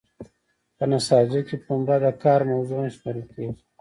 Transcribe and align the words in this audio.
په 0.77 0.83
نساجۍ 0.91 1.41
کې 1.47 1.55
پنبه 1.65 1.95
د 2.03 2.05
کار 2.23 2.41
موضوع 2.51 2.77
هم 2.79 2.87
شمیرل 2.95 3.23
کیږي. 3.33 3.55